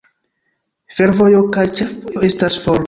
Fervojo 1.01 1.45
kaj 1.59 1.69
ĉefvojo 1.81 2.27
estas 2.33 2.63
for. 2.67 2.79